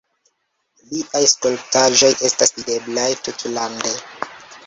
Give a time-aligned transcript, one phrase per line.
[0.93, 3.93] Liaj skulptaĵoj estas videblaj tutlande.